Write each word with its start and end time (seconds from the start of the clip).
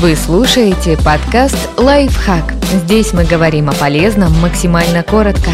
Вы 0.00 0.14
слушаете 0.14 0.96
подкаст 0.96 1.70
«Лайфхак». 1.76 2.52
Здесь 2.84 3.12
мы 3.12 3.24
говорим 3.24 3.68
о 3.68 3.72
полезном 3.72 4.32
максимально 4.40 5.02
коротко. 5.02 5.50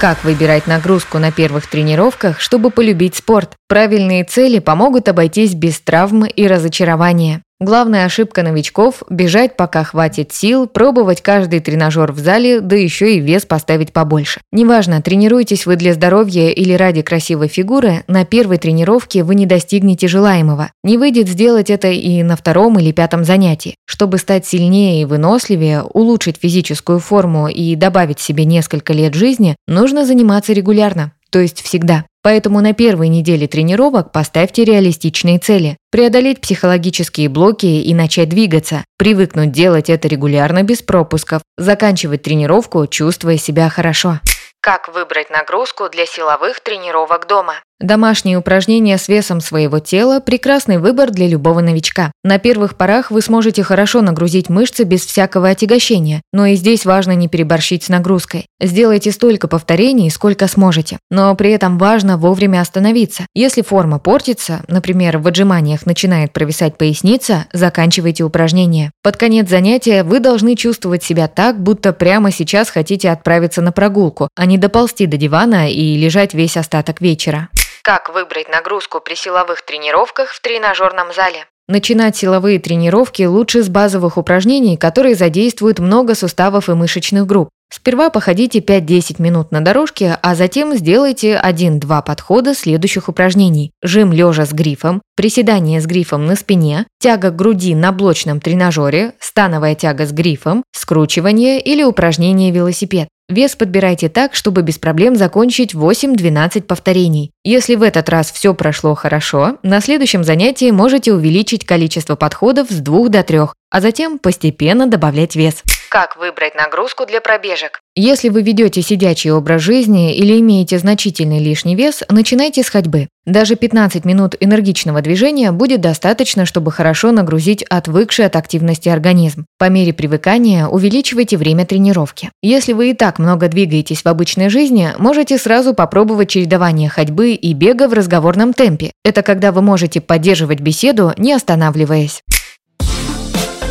Как 0.00 0.24
выбирать 0.24 0.66
нагрузку 0.66 1.18
на 1.18 1.30
первых 1.30 1.68
тренировках, 1.68 2.40
чтобы 2.40 2.70
полюбить 2.70 3.14
спорт? 3.14 3.52
Правильные 3.68 4.24
цели 4.24 4.58
помогут 4.58 5.08
обойтись 5.08 5.54
без 5.54 5.78
травм 5.78 6.24
и 6.24 6.44
разочарования. 6.48 7.42
Главная 7.62 8.06
ошибка 8.06 8.42
новичков– 8.42 9.04
бежать, 9.08 9.56
пока 9.56 9.84
хватит 9.84 10.32
сил, 10.32 10.66
пробовать 10.66 11.22
каждый 11.22 11.60
тренажер 11.60 12.10
в 12.10 12.18
зале, 12.18 12.60
да 12.60 12.74
еще 12.74 13.14
и 13.14 13.20
вес 13.20 13.46
поставить 13.46 13.92
побольше. 13.92 14.40
Неважно, 14.50 15.00
тренируетесь 15.00 15.64
вы 15.64 15.76
для 15.76 15.94
здоровья 15.94 16.48
или 16.48 16.72
ради 16.72 17.02
красивой 17.02 17.46
фигуры, 17.46 18.02
на 18.08 18.24
первой 18.24 18.58
тренировке 18.58 19.22
вы 19.22 19.36
не 19.36 19.46
достигнете 19.46 20.08
желаемого. 20.08 20.72
Не 20.82 20.98
выйдет 20.98 21.28
сделать 21.28 21.70
это 21.70 21.86
и 21.86 22.24
на 22.24 22.34
втором 22.34 22.80
или 22.80 22.90
пятом 22.90 23.22
занятии. 23.22 23.76
Чтобы 23.84 24.18
стать 24.18 24.44
сильнее 24.44 25.00
и 25.00 25.04
выносливее, 25.04 25.84
улучшить 25.84 26.38
физическую 26.42 26.98
форму 26.98 27.46
и 27.46 27.76
добавить 27.76 28.18
себе 28.18 28.44
несколько 28.44 28.92
лет 28.92 29.14
жизни, 29.14 29.54
нужно 29.68 30.04
заниматься 30.04 30.52
регулярно 30.52 31.12
то 31.32 31.38
есть 31.38 31.62
всегда. 31.62 32.04
Поэтому 32.22 32.60
на 32.60 32.72
первой 32.72 33.08
неделе 33.08 33.48
тренировок 33.48 34.12
поставьте 34.12 34.64
реалистичные 34.64 35.38
цели. 35.38 35.76
Преодолеть 35.90 36.40
психологические 36.40 37.28
блоки 37.28 37.66
и 37.66 37.94
начать 37.94 38.28
двигаться. 38.28 38.84
Привыкнуть 38.96 39.50
делать 39.50 39.90
это 39.90 40.06
регулярно 40.06 40.62
без 40.62 40.82
пропусков. 40.82 41.42
Заканчивать 41.58 42.22
тренировку, 42.22 42.86
чувствуя 42.86 43.36
себя 43.36 43.68
хорошо. 43.68 44.20
Как 44.60 44.86
выбрать 44.94 45.28
нагрузку 45.30 45.88
для 45.88 46.06
силовых 46.06 46.60
тренировок 46.60 47.26
дома? 47.26 47.54
Домашние 47.82 48.38
упражнения 48.38 48.96
с 48.96 49.08
весом 49.08 49.40
своего 49.40 49.80
тела– 49.80 50.20
прекрасный 50.24 50.78
выбор 50.78 51.10
для 51.10 51.26
любого 51.26 51.60
новичка. 51.60 52.12
На 52.22 52.38
первых 52.38 52.76
порах 52.76 53.10
вы 53.10 53.20
сможете 53.22 53.64
хорошо 53.64 54.02
нагрузить 54.02 54.48
мышцы 54.48 54.84
без 54.84 55.04
всякого 55.04 55.48
отягощения, 55.48 56.22
но 56.32 56.46
и 56.46 56.54
здесь 56.54 56.84
важно 56.84 57.10
не 57.16 57.26
переборщить 57.26 57.82
с 57.82 57.88
нагрузкой. 57.88 58.46
Сделайте 58.60 59.10
столько 59.10 59.48
повторений, 59.48 60.12
сколько 60.12 60.46
сможете. 60.46 61.00
Но 61.10 61.34
при 61.34 61.50
этом 61.50 61.76
важно 61.76 62.16
вовремя 62.16 62.60
остановиться. 62.60 63.26
Если 63.34 63.62
форма 63.62 63.98
портится, 63.98 64.62
например, 64.68 65.18
в 65.18 65.26
отжиманиях 65.26 65.84
начинает 65.84 66.32
провисать 66.32 66.78
поясница, 66.78 67.46
заканчивайте 67.52 68.22
упражнение. 68.22 68.92
Под 69.02 69.16
конец 69.16 69.48
занятия 69.48 70.04
вы 70.04 70.20
должны 70.20 70.54
чувствовать 70.54 71.02
себя 71.02 71.26
так, 71.26 71.60
будто 71.60 71.92
прямо 71.92 72.30
сейчас 72.30 72.70
хотите 72.70 73.10
отправиться 73.10 73.60
на 73.60 73.72
прогулку, 73.72 74.28
а 74.36 74.46
не 74.46 74.56
доползти 74.56 75.06
до 75.06 75.16
дивана 75.16 75.68
и 75.68 75.96
лежать 75.96 76.32
весь 76.32 76.56
остаток 76.56 77.00
вечера. 77.00 77.48
Как 77.84 78.14
выбрать 78.14 78.48
нагрузку 78.48 79.00
при 79.00 79.16
силовых 79.16 79.62
тренировках 79.62 80.30
в 80.30 80.40
тренажерном 80.40 81.12
зале? 81.12 81.46
Начинать 81.66 82.16
силовые 82.16 82.60
тренировки 82.60 83.24
лучше 83.24 83.64
с 83.64 83.68
базовых 83.68 84.18
упражнений, 84.18 84.76
которые 84.76 85.16
задействуют 85.16 85.80
много 85.80 86.14
суставов 86.14 86.68
и 86.68 86.74
мышечных 86.74 87.26
групп. 87.26 87.48
Сперва 87.72 88.10
походите 88.10 88.60
5-10 88.60 89.20
минут 89.20 89.50
на 89.50 89.64
дорожке, 89.64 90.16
а 90.22 90.34
затем 90.36 90.76
сделайте 90.76 91.40
1-2 91.42 92.04
подхода 92.04 92.54
следующих 92.54 93.08
упражнений. 93.08 93.72
Жим 93.82 94.12
лежа 94.12 94.46
с 94.46 94.52
грифом, 94.52 95.02
приседание 95.16 95.80
с 95.80 95.86
грифом 95.86 96.26
на 96.26 96.36
спине, 96.36 96.86
тяга 97.00 97.30
груди 97.30 97.74
на 97.74 97.90
блочном 97.90 98.40
тренажере, 98.40 99.14
становая 99.18 99.74
тяга 99.74 100.06
с 100.06 100.12
грифом, 100.12 100.62
скручивание 100.72 101.60
или 101.60 101.82
упражнение 101.82 102.52
велосипед. 102.52 103.08
Вес 103.28 103.56
подбирайте 103.56 104.08
так, 104.08 104.34
чтобы 104.34 104.62
без 104.62 104.78
проблем 104.78 105.16
закончить 105.16 105.74
8-12 105.74 106.62
повторений. 106.62 107.30
Если 107.44 107.76
в 107.76 107.82
этот 107.82 108.08
раз 108.08 108.30
все 108.30 108.52
прошло 108.52 108.94
хорошо, 108.94 109.58
на 109.62 109.80
следующем 109.80 110.24
занятии 110.24 110.70
можете 110.70 111.12
увеличить 111.12 111.64
количество 111.64 112.16
подходов 112.16 112.70
с 112.70 112.80
2 112.80 113.08
до 113.08 113.22
3, 113.22 113.38
а 113.70 113.80
затем 113.80 114.18
постепенно 114.18 114.86
добавлять 114.86 115.36
вес. 115.36 115.62
Как 115.92 116.16
выбрать 116.16 116.54
нагрузку 116.54 117.04
для 117.04 117.20
пробежек? 117.20 117.80
Если 117.94 118.30
вы 118.30 118.40
ведете 118.40 118.80
сидячий 118.80 119.30
образ 119.30 119.60
жизни 119.60 120.16
или 120.16 120.40
имеете 120.40 120.78
значительный 120.78 121.38
лишний 121.38 121.76
вес, 121.76 122.02
начинайте 122.08 122.62
с 122.62 122.70
ходьбы. 122.70 123.08
Даже 123.26 123.56
15 123.56 124.06
минут 124.06 124.34
энергичного 124.40 125.02
движения 125.02 125.52
будет 125.52 125.82
достаточно, 125.82 126.46
чтобы 126.46 126.72
хорошо 126.72 127.12
нагрузить 127.12 127.62
отвыкший 127.64 128.24
от 128.24 128.36
активности 128.36 128.88
организм. 128.88 129.44
По 129.58 129.68
мере 129.68 129.92
привыкания 129.92 130.66
увеличивайте 130.66 131.36
время 131.36 131.66
тренировки. 131.66 132.30
Если 132.40 132.72
вы 132.72 132.92
и 132.92 132.94
так 132.94 133.18
много 133.18 133.48
двигаетесь 133.48 134.00
в 134.00 134.06
обычной 134.06 134.48
жизни, 134.48 134.94
можете 134.96 135.36
сразу 135.36 135.74
попробовать 135.74 136.30
чередование 136.30 136.88
ходьбы 136.88 137.34
и 137.34 137.52
бега 137.52 137.86
в 137.86 137.92
разговорном 137.92 138.54
темпе. 138.54 138.92
Это 139.04 139.22
когда 139.22 139.52
вы 139.52 139.60
можете 139.60 140.00
поддерживать 140.00 140.60
беседу, 140.60 141.12
не 141.18 141.34
останавливаясь. 141.34 142.22